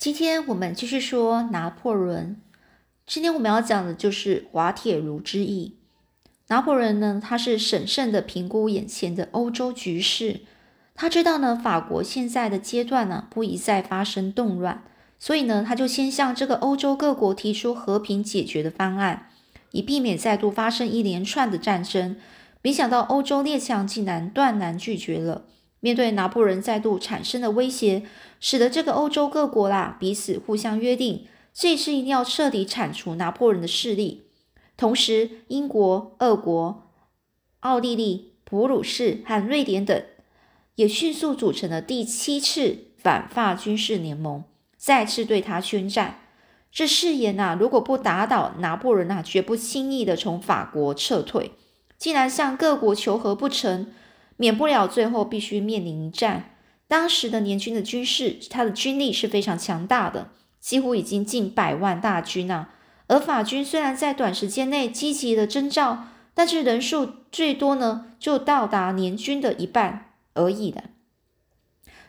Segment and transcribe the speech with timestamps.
[0.00, 2.40] 今天我们继续说拿破仑。
[3.06, 5.76] 今天我们要讲的就是滑铁卢之役。
[6.48, 10.40] 拿破仑呢，他是审慎的评估眼前的欧洲局势。
[10.94, 14.82] 他知道呢，法国现在的阶段呢，不宜再发生动乱，
[15.18, 19.28] 所以呢，他就先向这个欧洲各国提出和平解决的方案，
[19.72, 22.16] 以避免再度发生一连串的战争。
[22.62, 25.44] 没想到欧洲列强竟然断然拒绝了。
[25.80, 28.02] 面对拿破仑再度产生的威胁，
[28.38, 34.24] 使得这个欧洲各国啦彼此互相约定，这次一定要彻底铲除拿破仑的势力。
[34.76, 36.90] 同时，英国、俄国、
[37.60, 40.02] 奥地利、普鲁士和瑞典等
[40.76, 44.44] 也迅速组成了第七次反法军事联盟，
[44.76, 46.20] 再次对他宣战。
[46.72, 51.52] 这誓言呐，如果不打倒拿破仑呐，绝不轻易的从法国撤退。
[51.98, 53.92] 既然向各国求和不成，
[54.40, 56.54] 免不了最后必须面临一战。
[56.88, 62.70] 当时的年军的军事，他的军力是非常强大的，几乎已经近百万大军啊。
[63.08, 70.84] 而法军虽然在短时间内积极的征召，但是人数最多呢，就到达年军的一半而已的。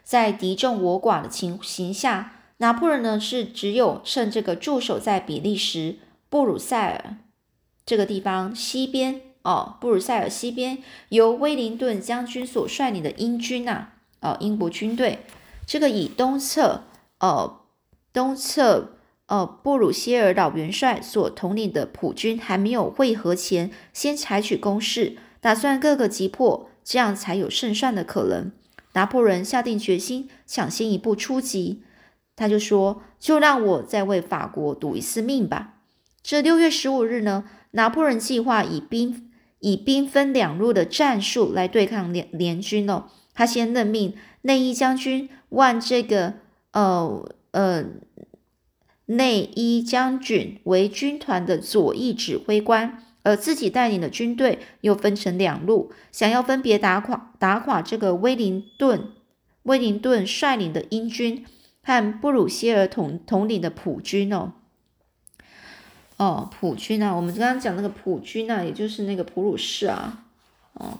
[0.01, 5.97] 在敌众我寡的情形下，拿破仑呢是只有趁这个驻守在比利时
[6.29, 7.17] 布鲁塞尔
[7.85, 9.19] 这个地方西边。
[9.43, 10.77] 哦，布鲁塞尔西边
[11.09, 13.89] 由威灵顿将军所率领的英军呐，
[14.19, 15.19] 哦，英国军队，
[15.65, 16.83] 这个以东侧，
[17.19, 17.61] 哦，
[18.13, 18.91] 东侧，
[19.27, 28.51] 哦，布鲁歇尔老元帅所统领的普军还没有会合前，先采取攻势，打算各个击破，这样才有胜算的可能。
[28.93, 31.81] 拿破仑下定决心，抢先一步出击，
[32.35, 35.75] 他就说：“就让我再为法国赌一次命吧。”
[36.21, 39.30] 这六月十五日呢，拿破仑计划以兵。
[39.61, 43.05] 以兵分两路的战术来对抗联联军哦。
[43.33, 46.33] 他先任命内伊将军万这个
[46.71, 47.85] 呃呃
[49.05, 59.09] 内伊将军为军团的左翼指挥官，而自己带领的军队又分成两路，想要分别打垮打垮这个威灵顿
[59.63, 61.45] 威灵顿率领的英军
[61.83, 64.53] 和布鲁歇尔统统领的普军哦。
[66.21, 70.25] 哦，普军啊，我们刚刚讲那个普军啊，也就是那个普鲁士啊，
[70.73, 70.99] 哦，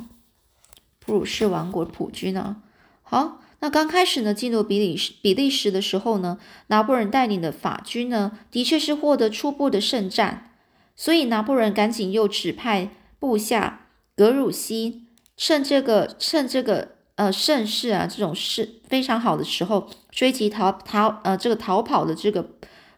[0.97, 2.55] 普鲁士王国普军啊。
[3.03, 6.39] 好，那刚开始呢，进入比利时比利时的时候呢，
[6.69, 10.53] 拿破仑带领的法军呢，的确是获得初步的胜战，
[10.95, 12.89] 所以拿破仑赶紧又指派
[13.19, 15.03] 部下格鲁希，
[15.37, 22.49] 趁这个趁这个呃盛世啊，这种是非常好的时候，追击逃逃呃这个逃跑的这个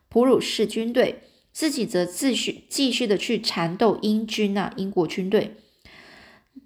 [0.07, 1.23] 普鲁士军队。
[1.53, 5.55] 自己则继续继续的去缠斗英军啊，英国军队。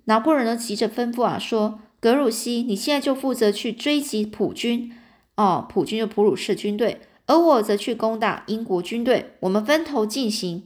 [0.06, 4.96] 拿破仑呢急着吩咐啊，说：“格鲁希，你现在就负责去追击普军
[5.36, 10.64] 哦，普军就普鲁士军队，而我则去攻打英国军队，我们分头进行。”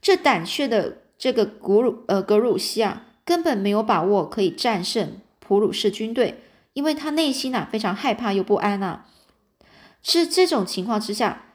[0.00, 6.42] 这胆怯的这个古鲁呃格鲁希啊，根本没有把握可以战胜普鲁士军队，
[6.74, 9.06] 因为他内心啊非常害怕又不安啊。
[10.00, 11.46] 是这种情况之下。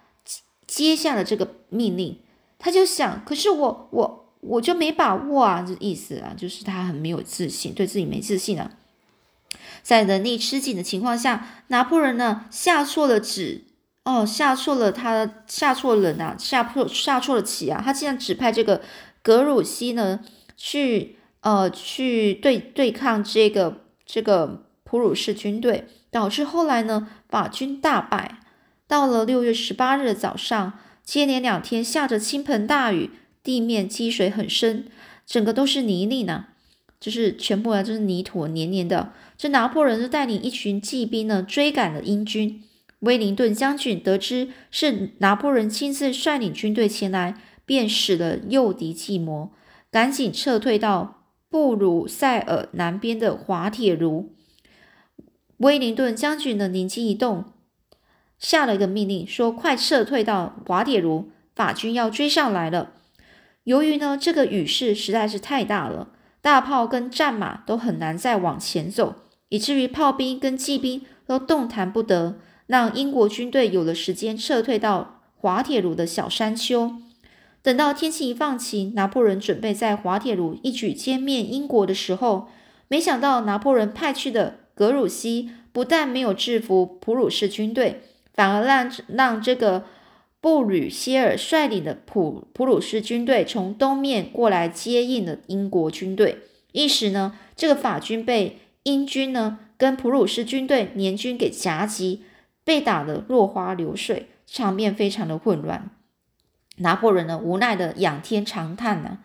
[0.68, 2.20] 接下了这个命令，
[2.60, 8.72] 他就想，可是我我我就没把握啊，这意思啊，就是他很没有自信，对自己没自信啊。
[9.82, 13.64] 在能力吃紧的情况下，拿破仑呢下错了旨
[14.04, 18.82] 哦，下错了他下错了人啊，下错下错了棋啊，他竟然指派这个
[19.24, 20.20] 格鲁希呢
[20.58, 28.40] 去呃去对对抗这个这个普鲁士军队，导致后来呢法军大败。
[28.88, 33.12] 到了六月十八日早上，接连两天下着倾盆大雨，
[33.44, 34.86] 地面积水很深，
[35.26, 36.46] 整个都是泥泞呢，
[36.98, 39.12] 就是全部啊，就是泥土黏黏的。
[39.38, 42.64] 这拿破仑就带领一群骑兵呢，追赶了英军。
[43.00, 49.52] 威灵顿将军得知是拿破仑亲自率领军队前来，便使了诱敌计谋，
[49.92, 54.34] 赶紧撤退到布鲁塞尔南边的滑铁卢。
[55.58, 57.46] 威灵顿将军的灵机一动。
[58.40, 62.94] 下了一个命令，说：“快撤退到瓦铁卢，法军要追上来了。”
[63.66, 66.10] 由于呢，这个雨势实在是太大了，
[66.42, 69.16] 大炮跟战马都很难再往前走，
[69.50, 76.94] 以至于炮兵跟骑兵都动弹不得，让英国军队有了时间撤退到滑铁卢的小山丘。
[77.62, 82.48] 等到天气一放晴，拿破仑准备在滑铁卢一举歼灭英国的时候，
[82.88, 88.04] 没想到拿破仑派去的格鲁希不但没有制服普鲁士军队。
[88.38, 89.84] 反而让让这个
[90.40, 102.24] 布吕歇尔率领的普普鲁士军队从东面过来接应了英国军队，一时呢，这个法军被英军呢跟普鲁士军队联军给夹击，
[102.64, 105.90] 被打得落花流水，场面非常的混乱。
[106.78, 109.18] 拿破仑呢，无奈的仰天长叹呢，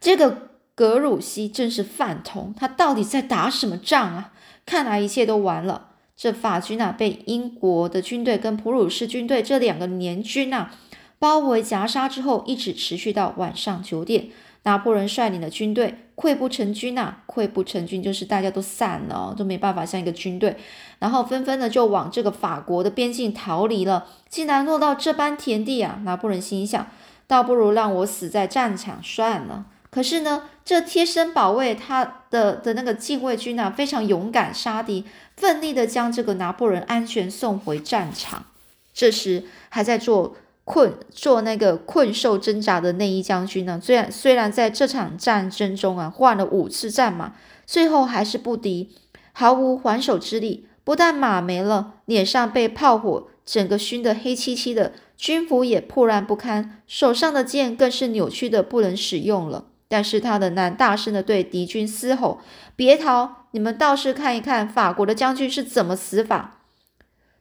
[0.00, 4.32] 这个格鲁希真是饭桶，他到底在打什么仗啊？
[4.64, 5.88] 看来一切都完了。
[6.20, 10.70] 这法军啊，被英国的军队跟普鲁士军队这两个联军啊
[11.18, 14.26] 包围夹杀之后，一直持续到晚上九点。
[14.64, 20.54] 拿破仑率领的军队溃不成军呐，溃不成军就是大家都散了，都没办法像一个军队，
[20.98, 24.06] 然后纷纷的就往这个法国的边境逃离了。
[24.28, 26.00] 竟然落到这般田地啊！
[26.04, 26.86] 拿破仑心想，
[27.26, 29.64] 倒不如让我死在战场算了。
[29.90, 35.04] 可是呢，这贴身保卫他的的那个禁卫军啊，非常勇敢，杀敌，
[35.36, 38.46] 奋力的将这个拿破仑安全送回战场。
[38.94, 40.36] 这时还在做。
[40.62, 43.80] 困做那个困兽挣扎的内衣将军呢？
[43.82, 47.32] 虽然虽然在这场战争中啊换了五次战马，
[47.66, 48.90] 最后还是不敌，
[49.32, 50.68] 毫无还手之力。
[50.84, 59.64] 不但马没了，脸上被炮火整个熏得黑漆漆的，军服也破烂不堪，手上的剑更是扭曲的不能使用了。
[59.90, 62.38] 但是他的男大声的对敌军嘶吼
[62.76, 63.48] ：“别逃！
[63.50, 66.58] 你们倒是看一看法国的将军是怎么死法。”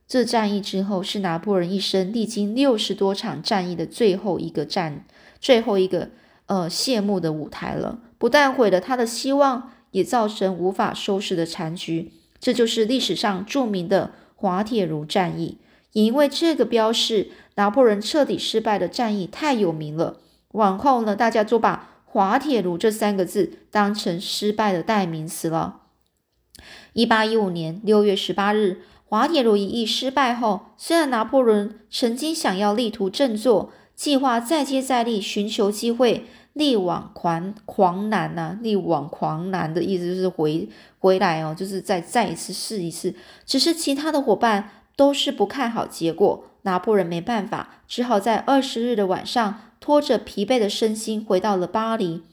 [0.10, 5.06] 这战役之后，是拿破仑一生历经六十多场战役的最后一个战，
[5.40, 6.10] 最后一个
[6.48, 8.00] 呃谢幕的舞台了。
[8.18, 12.12] 不但毁了他的希望，也造成无法收拾的残局。
[12.40, 15.60] 这就是历史上著名的滑铁卢战役。
[15.92, 20.18] 也因为这个标示拿破仑彻底失败的战役太有名了，
[20.54, 25.82] 往后呢，大家就把滑铁卢这三个字当成失败的代名词了。
[26.94, 28.82] 一八一五年六月十八日。
[29.06, 40.70] 滑铁卢一役失败后，虽然拿破仑曾经想要力图振作，计划再接再厉，寻求机会力挽狂狂澜呐，力挽狂澜的意思就是回
[41.00, 43.16] 回来哦，就是再再一次试一次。
[43.48, 52.24] 只是其他的伙伴都是不看好结果，拿破仑没办法，只好在二十日的晚上，拖着疲惫的身心回到了巴黎。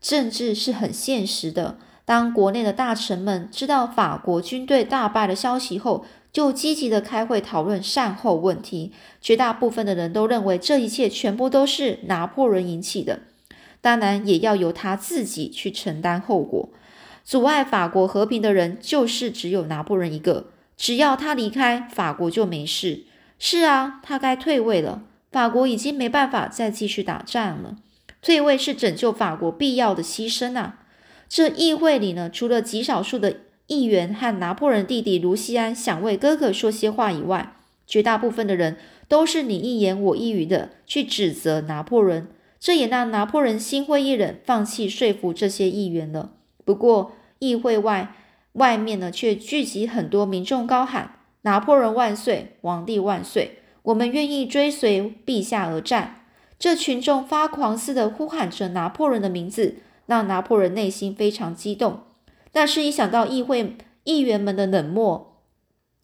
[0.00, 13.20] 政治是很现实的，当国内的大臣们知道法国军队大败的消息后，就积极的开会讨论善后问题，绝大部分的人都认为这一切全部都是拿破仑引起的，
[13.80, 16.68] 当然也要由他自己去承担后果。
[17.24, 20.46] 阻碍法国和平的人就是只有拿破仑一个，
[20.76, 23.04] 只要他离开，法国就没事。
[23.38, 27.76] 是啊，他该退位了，法国已经没办法再继续打仗了。
[28.20, 30.80] 退位是拯救法国必要的牺牲啊！
[31.28, 33.40] 这议会里呢，除了极少数的。
[33.68, 37.54] 议员和拿破仑弟弟卢西安想为哥哥说些话以外，
[37.86, 38.78] 绝大部分的人
[39.08, 42.26] 都是你一言我一语的去指责拿破仑，
[42.58, 46.30] 这也让拿破仑心灰意冷，放弃说服这些议员了。
[46.64, 48.14] 不过，议会外
[48.52, 53.57] 外面呢，却聚集很多民众，高喊“拿破仑万岁，皇帝万岁，
[53.88, 56.24] 我们愿意追随陛下而战”。
[56.58, 59.76] 这群众发狂似的呼喊着拿破仑的名字，
[60.06, 62.00] 让拿破仑内心非常激动。
[62.50, 65.36] 但是，一想到议会议员们的冷漠，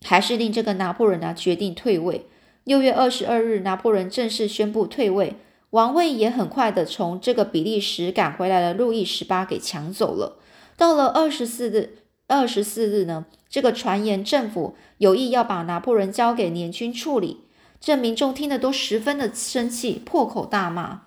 [0.03, 2.27] 还是令这个拿破仑啊决定退位。
[2.63, 5.35] 六月二十二日，拿破仑正式宣布退位，
[5.71, 10.39] 王位也很快的从这个比利时赶回来的路易十八给抢走了。
[10.77, 11.99] 到了二十四日，
[12.29, 17.41] 二十四日呢，这个传言政府有意要把拿破仑交给联军处理，
[17.85, 21.03] 这民众听得都十分的生气，破口大骂：“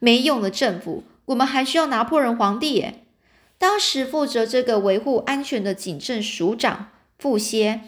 [0.00, 3.04] 没用的政府，我们还需要拿破仑皇帝耶！”
[3.58, 7.82] 当时负责这个维护安全的警政署长傅歇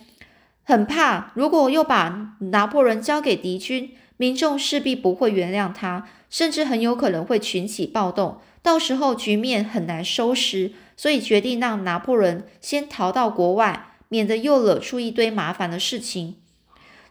[0.62, 10.72] 很怕，如果又把拿破仑交给敌军，民众势必不会原谅他，甚至很有可能会群起暴动，到时候局面很难收拾。
[10.98, 16.36] 所以决定让拿破仑先逃到国外，免得又惹出一堆麻烦的事情。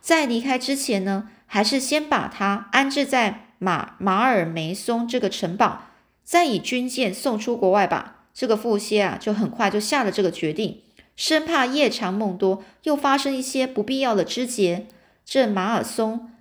[0.02, 5.84] 在离开之前呢，还是先把他安置在马马尔梅松这个城堡，
[6.24, 8.26] 再以军舰送出国外吧。
[8.34, 10.82] 这个傅歇啊，就很快就下了这个决定，
[11.16, 14.88] 生怕夜长梦多，又发生一些不必要的枝节。
[15.24, 16.32] 这马尔松、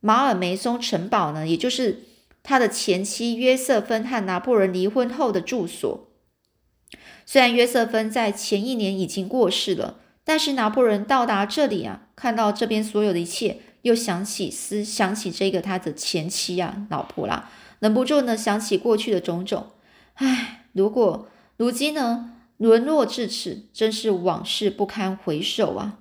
[0.00, 2.02] 马尔梅松城堡呢，也就是
[2.42, 6.08] 他的前妻约瑟芬和拿破仑离婚后的住所。
[7.24, 17.48] 虽然约瑟芬在前一年已经过世了，但是拿破仑到达这里啊，看到这边所有的一切，又想起思想起这个他的前妻啊，老婆啦，
[17.78, 19.66] 忍不住呢想起过去的种种，
[20.14, 20.64] 唉。
[20.72, 25.98] 如果如今呢沦落至此，真是往事不堪回首啊！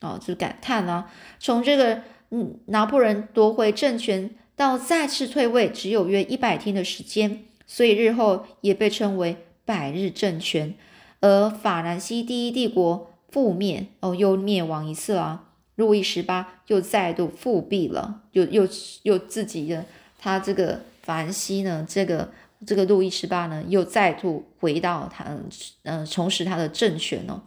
[0.00, 1.10] 哦，就感叹啊。
[1.40, 10.74] 从这个嗯拿破仑夺回政权到再次退位，只有约一百天的时间，所以日后也被称为百日政权。
[11.20, 15.42] 而法兰西第一帝国覆灭哦，又灭亡一次啊。
[15.76, 18.68] 路易十八又再度复辟了，又又
[19.02, 19.84] 又自己的
[20.18, 22.32] 他这个法兰西呢，这个
[22.66, 25.24] 这个路易十八呢，又再度回到他
[25.84, 27.42] 嗯重拾他的政权哦。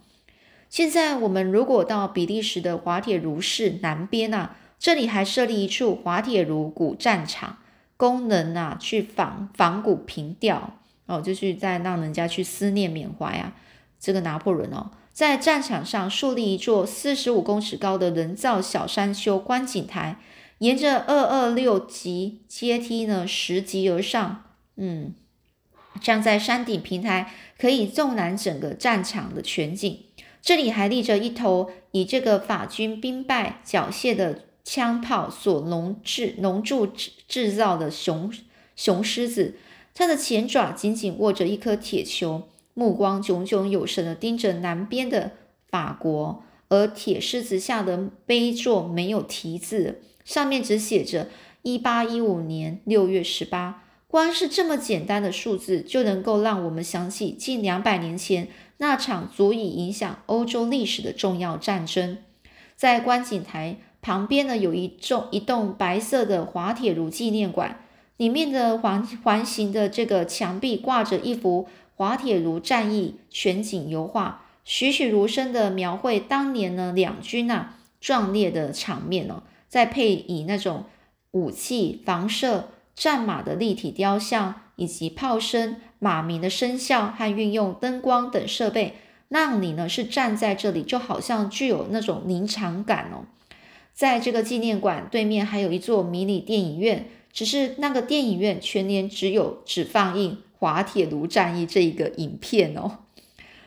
[0.68, 7.58] 现在我们如果到比利时的滑铁卢市南边啊，这里还设立一处滑铁卢古战场，
[7.96, 13.52] 功能啊去仿仿古凭吊哦，就是在让人家去思念缅怀啊
[13.98, 14.92] 这个拿破仑哦。
[15.20, 20.16] 在战场上树立一座四十五公尺高的人造小山丘观景台，
[20.60, 24.44] 沿着二二六级阶梯呢拾级而上。
[24.76, 25.12] 嗯，
[26.00, 30.04] 站在山顶平台可以纵览整个战场的全景。
[30.40, 38.32] 这里还立着一头以这个法军兵败缴械的枪炮所笼制笼住制制造的熊
[38.74, 39.56] 熊狮子，
[39.92, 42.48] 它的前爪紧紧握着一颗铁球。
[42.74, 45.32] 目光炯炯有神的盯着南边的
[45.68, 51.28] 法国，而铁狮子下的碑座没有题字，上面只写着
[51.62, 53.82] 一八一五年六月十八。
[54.06, 58.48] 光是这么简单的数字，就能够让我们想起近两百年前
[58.78, 62.18] 那场足以影响欧洲历史的重要战争。
[62.74, 67.84] 在观景台旁边呢，有一栋一栋白色的滑铁卢纪念馆，
[68.16, 71.68] 里面的环环形的这个墙壁挂着一幅。
[72.00, 80.86] 滑铁卢战役全景油画，栩栩如生的描绘当年呢两军啊壮烈的场面哦，再配以那种
[81.32, 88.94] 武器、房舍、战马的立体雕像，以及炮声、马鸣的声效和运用灯光等设备，
[89.28, 93.26] 让你呢是站在这里，就好像具有那种临场感哦。
[93.92, 100.38] 在这个纪念馆对面还有一座迷你电影院，只是那个电影院全年只有只放映。
[100.60, 102.98] 滑铁卢战役这一个影片哦，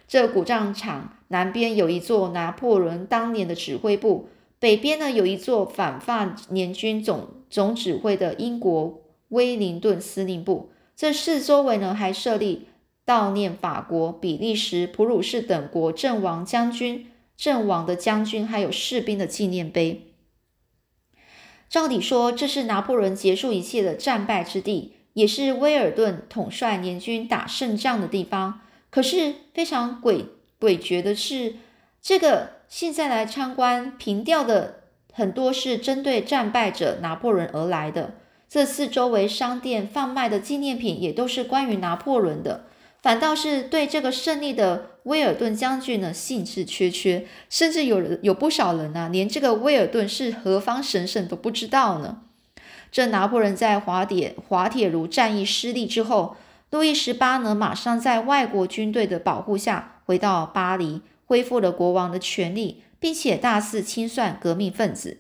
[0.08, 10.70] 这古战场南边有一座拿破仑当年的指挥部，北边呢有一座反法联军总总指挥的英国威灵顿司令部。
[10.96, 12.68] 这四周围呢还设立
[13.08, 20.14] 悼念法国、比利时、普鲁士等国阵亡将军、阵亡的将军还有士兵的纪念碑。
[21.68, 24.94] 照理说，这是拿破仑结束一切的战败之地。
[25.14, 28.62] 也是威尔顿统帅联军打胜仗的地方。
[28.90, 30.26] 可是非常诡
[30.60, 31.56] 诡谲的是，
[32.02, 38.16] 这个现在来参观凭吊的很多是针对战败者拿破仑而来的。
[38.48, 42.66] 这四周围商店贩卖的纪念品也都是关于拿破仑的，
[43.02, 52.22] 反倒是对这个胜利的威尔顿将军呢兴致缺缺，甚至有人有不少人啊，连这个威尔顿是何方神圣都不知道呢。
[52.94, 56.38] 这拿破仑在滑铁滑铁卢战役失利之后，
[56.70, 65.18] 路易十八呢，马上在外国军队的保护下回到巴黎，恢复了国王的权力，并且大肆清算革命分子。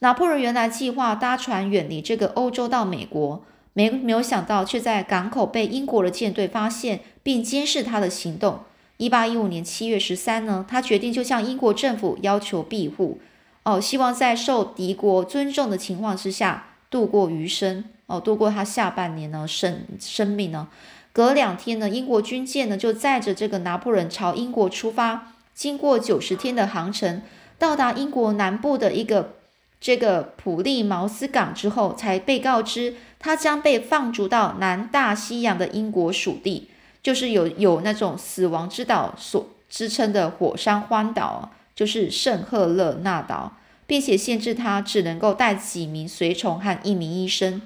[0.00, 3.42] 拿破仑原来计划搭船远离这个欧洲到美国，
[3.72, 8.60] 没没有想到却在港口被英国的舰队发现并监视他的行动。
[8.98, 13.18] 一八一五年七月十三呢，他决定就向英国政府要求庇护，
[13.62, 16.72] 哦，希望在受敌国尊重的情况之下。
[16.96, 20.66] 度过余生哦，度过他下半年呢生生命呢。
[21.12, 25.34] 隔两天呢，英国军舰呢就载着这个拿破仑朝英国出发。
[25.52, 27.20] 经过九十天的航程，
[27.58, 29.34] 到达英国南部的一个
[29.78, 36.70] 这个普利茅斯港之后，才被告知他将被放逐到南大西洋的英国属地，
[37.02, 43.52] 就是有有那种死亡之岛所支撑的火山荒岛，就是圣赫勒那岛。
[43.86, 47.62] 并且限制他只能够带几名随从和一名医生。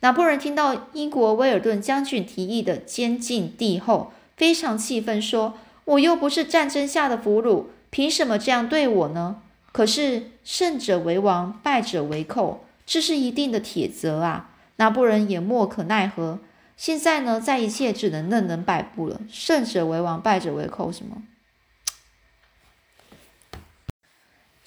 [0.00, 14.50] 拿破仑听到英国威尔顿将军提议的监禁帝后，非常气愤，说：“我又不是战争下的俘虏，凭什么这样对我呢？”可是胜者为王，败者为寇，这是一定的铁则啊！
[14.76, 16.38] 拿破仑也莫可奈何。
[16.76, 19.20] 现在呢，在一切只能任人摆布了。
[19.30, 21.22] 胜者为王，败者为寇，什么？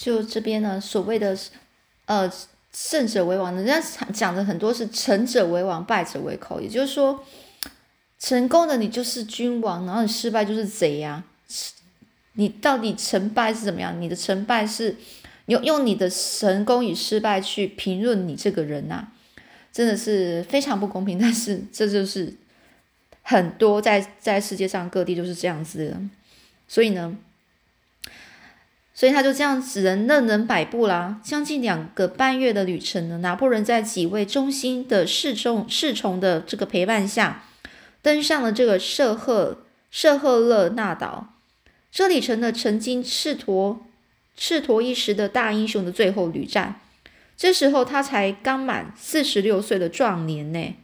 [0.03, 1.33] 就这边呢，所谓的
[2.07, 2.29] 呃
[2.73, 3.81] 胜者为王，人家
[4.11, 6.59] 讲的很多是成者为王，败者为寇。
[6.59, 7.23] 也就是说，
[8.19, 11.23] 成功的你就是君王，然后你失败就是贼呀。
[12.33, 14.01] 你到底成败是怎么样？
[14.01, 14.97] 你的成败是
[15.45, 19.07] 用用你的成功与失败去评论你这个人呐，
[19.71, 21.17] 真的是非常不公平。
[21.17, 22.35] 但是这就是
[23.21, 26.01] 很多在在世界上各地都是这样子的，
[26.67, 27.17] 所以呢。
[28.93, 31.19] 所以他就这样只能任人摆布啦。
[31.23, 37.45] 将近两个半月的旅程呢，拿破仑在几位忠心的侍从侍从的这个陪伴下，
[38.01, 41.33] 登上了这个舍赫舍赫勒纳岛。
[41.91, 43.83] 这里成了曾经试图
[44.35, 46.79] 赤陀一时的大英雄的最后旅战。
[47.35, 50.75] 这时候他才刚满四十六岁的壮年呢。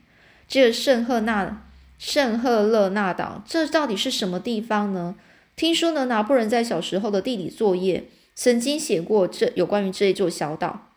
[0.48, 1.64] 这个圣赫纳
[2.00, 5.16] 圣赫勒纳岛，这到底是什么地方呢？
[5.60, 10.88] 听说呢，拿破仑在小时候的地理作业曾经写过这有关于这一座小岛，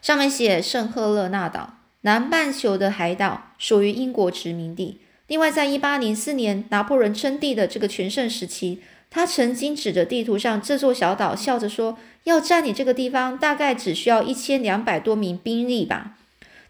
[0.00, 5.02] 上面写圣赫勒纳岛，南半球的海岛，属于英国殖民地。
[5.26, 8.80] 另外，在一八零四年拿破仑称帝的这个全盛时期，
[9.10, 16.16] 他曾经指着地图上这座小岛，笑着说：“要占领这个地方，大概只需要一千两百多名兵力吧。”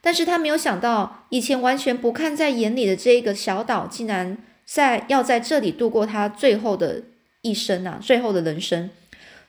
[0.02, 7.02] 但是他没有想到，以前完全不看在眼里的这一个小岛，竟然在要在这里度过他最后的
[7.42, 8.90] 一生啊，最后的人生。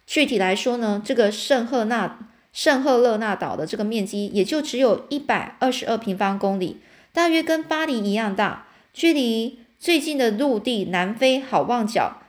[0.05, 2.20] 具体来说呢，这个圣赫纳
[2.51, 6.77] 圣赫勒纳岛的这个面积也就只有一百二十二平方公里，
[7.12, 8.67] 大约跟巴黎一样大。
[8.93, 12.22] 距离最近的陆地南非好望角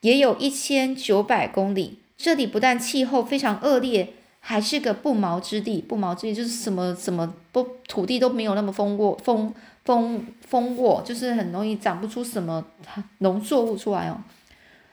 [0.00, 2.00] 也有一千九百公里。
[2.16, 4.14] 这里不但气候非常恶劣。
[4.46, 9.50] 还是个不毛之地，不毛之地就是什么什么不土地都没有那么丰沃丰
[9.84, 12.64] 蜂蜂窝，就是很容易长不出什么
[13.18, 14.22] 农作物出来哦。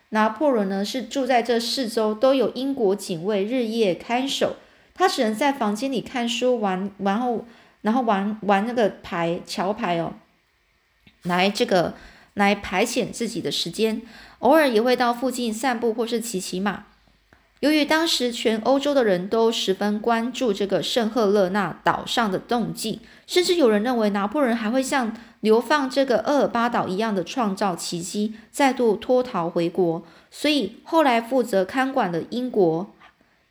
[0.09, 4.57] 拿破仑呢是住在这四周，都有英国警卫日夜看守，
[4.93, 7.45] 他只能在房间里看书玩，然后
[7.81, 10.13] 然后玩玩那个牌桥牌哦，
[11.23, 11.93] 来这个
[12.33, 14.01] 来排遣自己的时间，
[14.39, 16.87] 偶尔也会到附近散步或是骑骑马。
[17.61, 30.03] 由于当时全欧洲的人都十分关注这个圣赫勒纳岛上的动静，甚至有人认为拿破仑还会像流放这个厄尔巴岛一样的创造奇迹，再度脱逃回国。
[30.31, 32.91] 所以后来负责看管的英国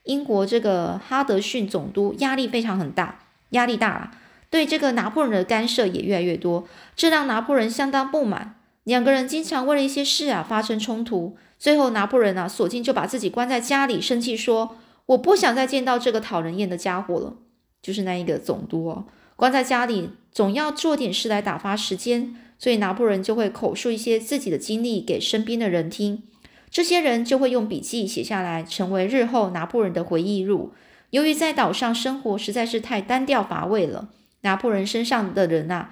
[0.03, 3.19] 英国这个哈德逊总督压力非常很大，
[3.51, 4.11] 压力大了，
[4.49, 8.55] 对这个拿破仑的干涉也越来越多，这让拿破仑相当不满。
[8.83, 11.37] 两个人经常为了一些事啊发生冲突。
[11.61, 17.35] 最后，拿破仑啊，索性就把自己关在家里，生气说：“我不想再见到这个讨人厌的家伙了。”
[17.83, 22.35] 就是那一个总督哦，关在家里，总要做点事来打发时间。
[22.57, 26.23] 所以拿破仑就会口述一些自己的经历给身边的人听，
[26.71, 30.73] 这些人就会用笔记写下来，成为日后拿破仑的回忆录。
[31.11, 34.09] 由于在岛上生活实在是太单调乏味了，
[34.41, 35.89] 拿破仑身上的人呐，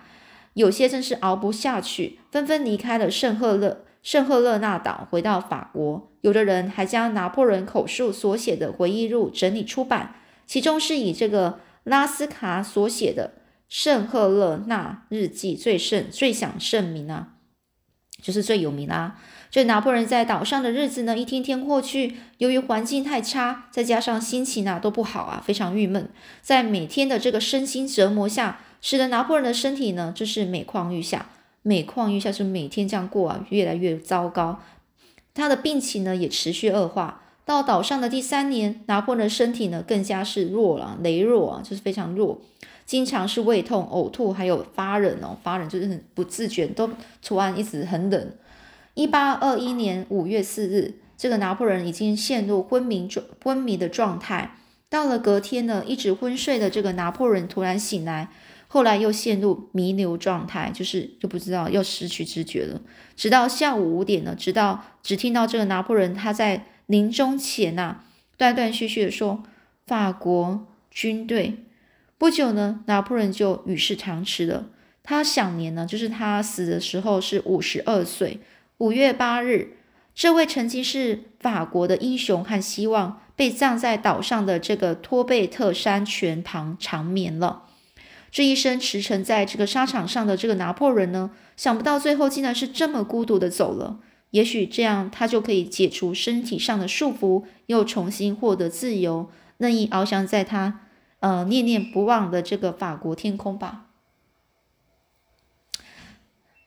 [0.55, 3.85] 有些真是熬不下去，纷纷离开了圣赫勒。
[4.01, 10.15] 圣赫勒纳岛回到法国，有的人还将拿破仑口述所写的回忆录整理出版，
[10.47, 13.33] 其中是以这个拉斯卡所写的
[13.67, 17.33] 《圣赫勒纳日记》最盛最享盛名啊，
[18.21, 19.19] 就是最有名啦。
[19.51, 26.09] 这拿破仑在岛上的日子呢，一天天过去，由于环境太差，再加上心情啊都不好啊，非常郁闷，
[26.41, 31.29] 在每天的这个身心折磨下，使得拿破仑的身体呢，就是每况愈下。
[31.69, 34.59] 每况愈下，是每天这样过啊，越来越糟糕。
[35.35, 37.21] 他的病情呢也持续恶化。
[37.45, 42.41] 到岛上的第三年，拿破仑的身体呢更加是弱了，羸弱啊，就是非常弱，
[42.87, 46.89] 经常是胃痛、呕吐，还有发冷哦，发冷就是很不自觉，都
[47.21, 48.31] 突然一直很冷。
[48.95, 54.55] 一八二一年五月四日，这个拿破仑已经陷入昏迷状昏迷的状态。
[54.89, 58.29] 到了隔天呢，一直昏睡的这个拿破仑突然醒来。
[58.71, 62.79] 后来又陷入弥留状态，就是就不知道又失去知觉了。
[63.15, 68.03] 直到下午五点呢，直到只听到这个拿破仑他在临终前呐，
[68.37, 69.43] 断断续续的说
[69.87, 71.65] ：“法国军队。”
[72.19, 74.67] 不久呢，拿破仑就与世长辞了。
[75.01, 78.39] 他享年呢，就是他死的时候是五十二岁。
[78.77, 79.77] 五月八日，
[80.13, 87.63] 这位曾经是法国的英雄和希望，被葬在岛上的这个托贝特山泉旁长眠了。
[88.31, 93.99] 这一生驰骋在这个沙场上的这个拿破仑呢，想不到最后竟然是这么孤独的走了。
[94.31, 100.81] 也许这样他就可以解除身体上的束缚，又重新获得自由，任意翱翔在他
[101.21, 103.87] 呃念念不忘的这个法国天空吧。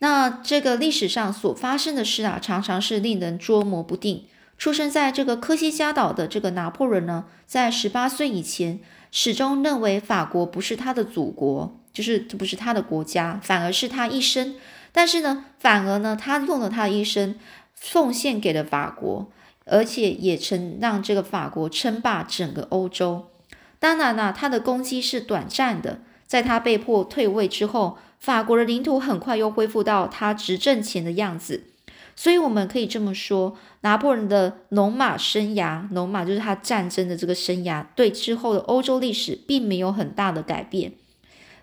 [0.01, 4.25] 那这个历史上所发生的事啊，常常是令人捉摸不定。
[4.59, 8.81] 出生在这个科西嘉岛的这个拿破仑呢，在十八岁以前。
[9.13, 14.57] 始终认为法国不是他的祖国，就是不是他的国家，反而是他一生。
[14.91, 17.37] 但是呢，反而呢，他用了他的一生
[17.75, 19.31] 奉献给了法国，
[19.67, 23.27] 而且也曾让这个法国称霸整个欧洲。
[23.79, 31.65] 当然啦，他的攻击是短暂的，在他被迫退位之后，法国的领土很快又恢复到他执政前的样子。
[32.15, 40.93] 所以我们可以这么说，拿破仑的龙马生涯，龙马就是他战争的这个生涯，对之后的欧洲历史并没有很大的改变，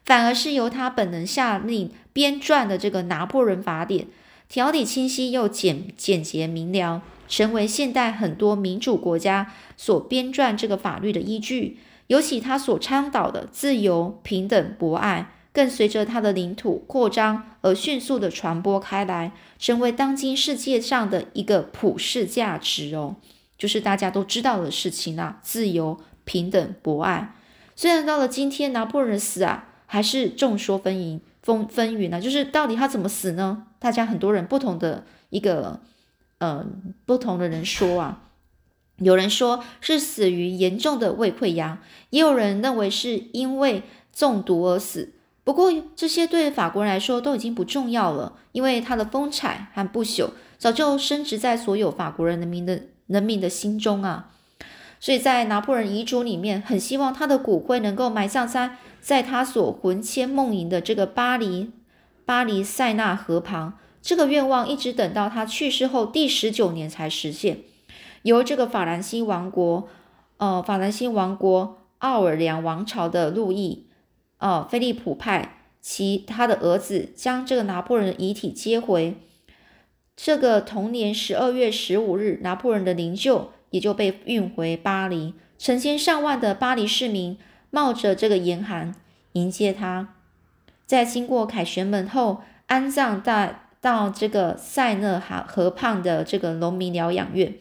[0.04, 4.06] 反而是由他本人下令编撰的这个《拿破仑法典》，
[4.48, 11.78] 条理清晰又简简洁明了，成为现代很多民主国家所编撰这个法律的依据。
[12.08, 15.30] 尤其他所倡导的自由、平等、博爱，
[15.60, 23.18] 更随着他的领土扩张而迅速的传播开来，成为当今世界上的一个普世价值哦，
[23.58, 25.42] 就是大家都知道的事情啦。
[25.44, 27.36] 自由、平等、博爱。
[27.76, 32.22] 虽然到了今天，拿破仑死啊，还是众说纷纭、风纷纭呢。
[32.22, 33.66] 就是到底他怎么死呢？
[33.80, 35.82] 大家很多人不同的一个，
[36.38, 38.22] 嗯，不同的人说啊。
[39.00, 41.80] 有人说是死于严重的胃溃疡，
[42.12, 45.16] 也有人认为是因为中毒而死。
[45.50, 54.30] 不过这些对法国人来说都已经不重要了，因为他的风采和不朽早就升值在所有法国人人民的人民的心中啊。
[55.00, 61.72] 所以在拿破仑遗嘱里面，很希望他的骨灰能够埋葬在在他所魂牵梦萦的这个巴黎
[62.26, 63.74] 巴黎塞纳河旁。
[64.04, 67.62] 这个愿望一直等到他去世后第十九年才实现。
[68.22, 69.88] 由这个法兰西王国，
[70.38, 73.88] 呃，法兰西王国奥尔良王朝的路易，
[74.40, 79.16] 呃，菲利普派其他的儿子将这个拿破仑的遗体接回。
[80.16, 87.38] 这个同年十二月十五日，拿破仑的灵柩也就被运回巴黎，成千上万的巴黎市民
[87.70, 88.94] 冒着这个严寒
[89.34, 90.16] 迎接他，
[90.86, 97.54] 在经过凯旋门后，安葬在到这个塞纳河河畔的这个农民疗养院。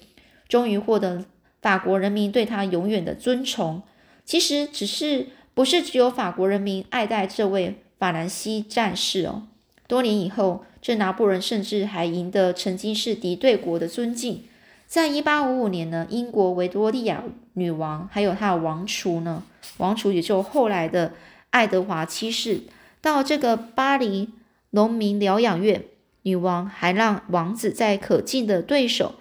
[0.49, 1.25] 终于获得
[1.61, 3.83] 法国人民对他永远的尊崇。
[4.25, 9.49] 其实，只是不是只有法国人民爱戴这位法兰西战士哦。
[9.89, 14.45] 多年以后，这拿破仑甚至还赢得曾经是敌对国的尊敬。
[14.87, 19.43] 在一八五五年呢，英国维多利亚女王还有她的王储呢，
[19.79, 21.15] 王储也就后来的
[21.51, 22.61] 爱德华七世，
[23.01, 24.29] 到这个巴黎
[24.71, 25.83] 农民疗养院，
[26.23, 29.17] 女王还让王子在可敬的对手。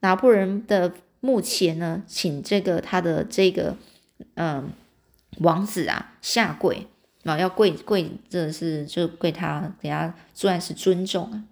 [0.00, 3.76] 拿破仑的墓前呢，请这个他的这个
[4.36, 4.70] 嗯
[5.38, 6.86] 王子啊下跪
[7.24, 11.44] 啊，要跪跪，这是就跪他，给他算是尊重啊。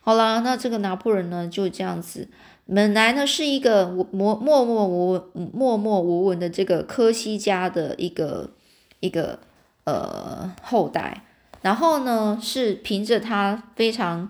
[0.00, 2.28] 好了，那这个拿破仑呢就这样子，
[2.66, 8.50] 本来呢是一个默默默无默默无闻的这个科西家的一个
[8.98, 9.38] 一个
[9.84, 11.22] 呃后代，
[11.60, 14.28] 然后呢是凭着他非常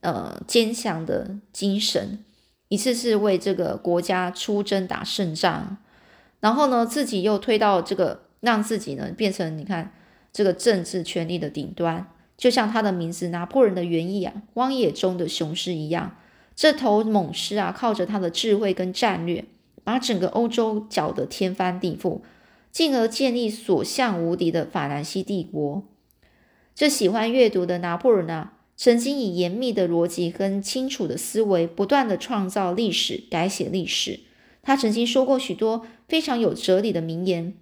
[0.00, 2.24] 呃坚强的精神。
[2.68, 5.76] 一次次为这个国家出征打胜仗，
[6.42, 9.94] 然后呢，自己又推到这个，让自己呢变成你看
[10.30, 16.18] 这个政治权力的顶端，就像他的名字拿破仑的原意啊，荒野中的雄狮一样。
[16.54, 19.46] 这头猛狮啊，靠着他的智慧跟战略，
[19.82, 22.20] 把整个欧洲搅得天翻地覆，
[22.70, 25.82] 进而建立所向无敌的法兰西帝国。
[26.74, 28.54] 这喜欢阅读的拿破仑啊。
[28.74, 34.18] 曾经以严密的逻辑跟清楚的思维，不断的创造历史、改写历史。
[34.62, 37.54] 他曾经说过许多非常有哲理的名言，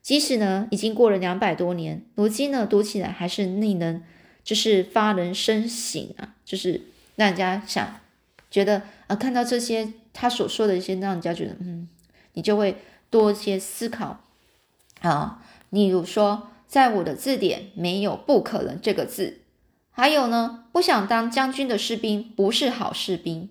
[0.00, 4.04] 即使呢已经过了两百多年，如今呢读起来还是令人
[4.42, 6.82] 就是发人深省啊，就是
[7.16, 8.00] 让人家想
[8.50, 11.88] 觉得啊，看到这些他所说的一些，让人家觉得嗯，
[12.34, 12.76] 你就会
[13.10, 14.20] 多一些思考
[15.00, 15.42] 啊。
[15.70, 19.40] 例如说，在我的字典没有“不可能”这个字。
[19.90, 23.48] 还有呢，不想当将军的士兵不是好士兵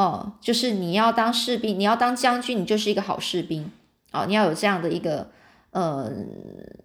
[0.00, 3.70] 哦，就是你要当士兵，你要当将军，你就是一个好士兵
[4.12, 5.30] 哦，你要有这样的一个
[5.72, 6.10] 呃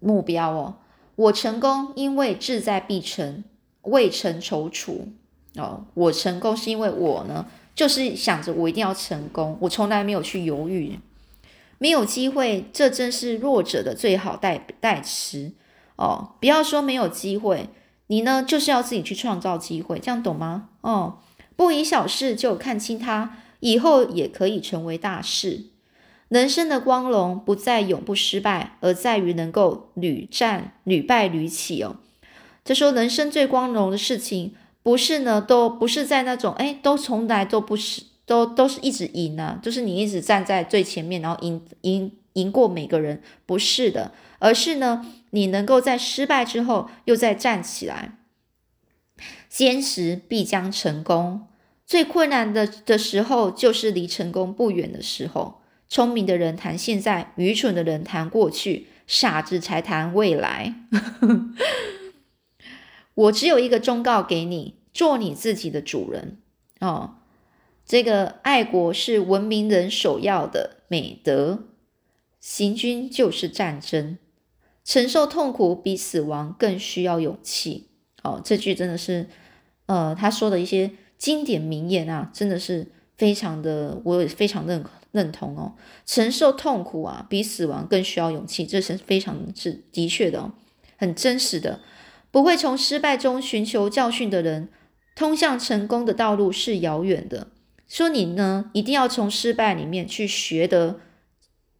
[0.00, 0.74] 目标哦。
[1.14, 3.42] 我成功，因为志在必成，
[3.84, 5.06] 未曾踌躇
[5.54, 5.86] 哦。
[5.94, 10.98] 我成功是因为我呢，就是想着我一定要成功，我从来没有去犹豫。
[11.78, 15.52] 没有机会，这正是弱者的最好代代词
[15.96, 16.32] 哦。
[16.38, 17.70] 不要说没有机会。
[18.08, 20.68] 你呢，就是要自己去创造机会，这样懂吗？
[20.82, 21.18] 哦，
[21.56, 25.64] 不以小事就看清它，以后也可以成为大事。
[26.28, 31.96] 人生的光荣不在永不失败，而在于能够屡战屡败屡起哦。
[32.64, 45.06] 就说人生最光荣的事情，不是呢，都不是在那种哎，都从来都不是，都都是一直赢啊，就是你一直站在最前面，然后赢赢赢过每个人，不是的，而是呢。
[45.30, 48.16] 你能够在失败之后又再站起来，
[49.50, 51.45] 坚持必将成功。
[51.86, 55.62] 最困难的的时候，就是离成功不远的时候。
[55.88, 60.74] 聪明的人谈现在，愚蠢的人谈过去，傻子才谈未来。
[63.14, 66.38] 我只有一个忠告给你：做你自己的主人
[66.80, 67.18] 哦。
[67.86, 71.68] 这个爱国是文明人首要的美德，
[72.40, 74.18] 行军就是战争。
[74.84, 77.86] 承受痛苦比死亡更需要勇气。
[78.24, 79.28] 哦，这句真的是，
[79.86, 85.74] 呃，他说的一些经典名言啊，真的是非常的，我也非常认认同哦。
[86.04, 90.52] 承受痛苦啊，比死亡更需要勇气，这是非常是的确的哦，
[90.96, 91.80] 很真实的。
[92.30, 94.68] 不会从失败中寻求教训的人，
[95.14, 97.46] 通向成功的道路是遥远的。
[97.88, 101.00] 说你呢，一定要从失败里面去学得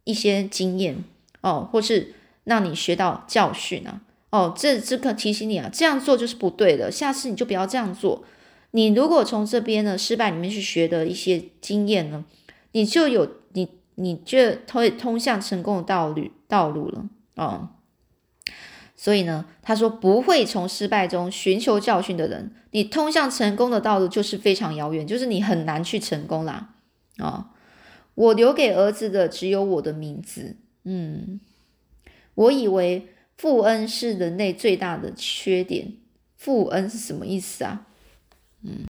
[0.05, 1.03] 一些经验
[1.41, 4.01] 哦，或是让你学到教训啊。
[4.31, 8.23] 哦，这这个提醒你啊，这样做就是不对的，下次你就不要这样做。
[8.77, 12.23] 你如果从这边呢失败里面去学的一些经验呢，
[12.73, 14.37] 你就有你你就
[14.71, 17.69] 会通向成功的道路道路了哦。
[18.95, 26.75] 所以呢，他说不会从失败中寻求教训的人，你通向成功的道路就是非常遥远，就是你很难去成功啦
[27.17, 27.49] 啊！
[28.13, 31.39] 我留给儿子的只有我的名字，嗯，
[32.35, 33.07] 我以为。
[33.37, 35.93] 富恩是人类最大的缺点。
[36.35, 37.86] 富恩是什么意思啊？
[38.67, 38.85] 嗯，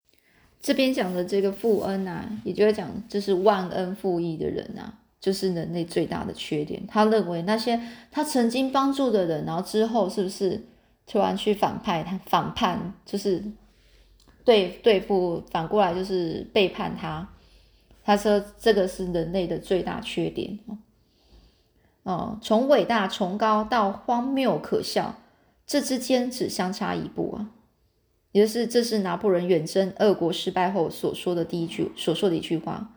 [0.60, 6.86] 这边讲的这个富恩啊，也就是讲就是忘恩负义的人啊，就是人类最大的缺点。
[6.86, 7.80] 他认为那些
[8.10, 10.62] 他曾经帮助的人，然后之后是不是
[11.06, 13.42] 突然去反派他反叛，就是
[14.44, 17.28] 对对付反过来就是背叛他。
[18.04, 20.58] 他说这个是人类的最大缺点
[22.02, 25.14] 哦，从伟大崇高到荒谬可笑，
[25.64, 27.50] 这之间只相差一步啊！
[28.32, 32.90] 也就是这是拿破仑远征俄国失败后所说的第一句所说的一句话。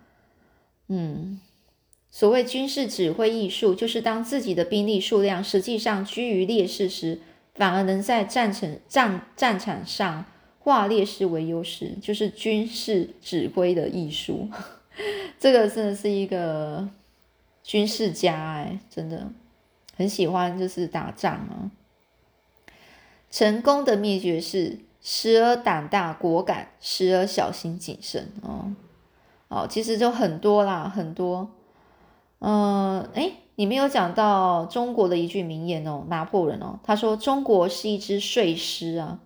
[0.87, 1.39] 嗯，
[2.09, 7.19] 所谓军事指挥艺术，就是当自己的兵力数量实际上居于劣势时，
[7.53, 10.25] 反而能在战场战战场上
[10.59, 14.49] 化劣势为优势，就是军事指挥的艺术。
[15.39, 16.89] 这个真的是一个。
[17.67, 19.27] 军事家哎，真的
[19.97, 21.71] 很喜欢，就是打仗啊。
[23.31, 28.73] 成功的秘诀是时而胆大果敢，时而小心谨慎哦。
[29.49, 31.51] 哦，其实就很多啦，很多。
[32.39, 39.19] 嗯，哎，你没有讲到中国的一句名言哦，拿破仑哦，他说：“中国是一只睡狮啊，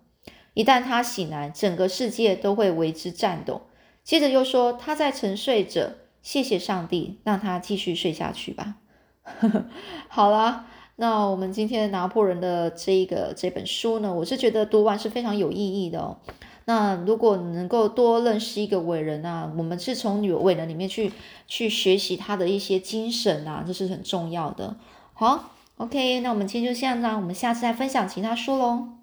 [0.53, 3.61] 一旦他醒来，整个世界都会为之颤抖。”
[4.03, 8.75] 接着又说：“他在沉睡着。”谢谢上帝，让他继续睡下去吧。
[10.09, 10.67] 好啦，
[11.01, 16.17] 那我们今天拿破仑的这一个这本书呢，我是觉得读完是非常有意义的哦。
[16.65, 21.13] 那如果能够多认识一个伟人啊，我们是从女伟人里面去
[21.47, 24.75] 去学习他的一些精神啊，这是很重要的。
[25.13, 28.98] 好，OK，那我们今天就这样啦，我们下次再分享其他书喽。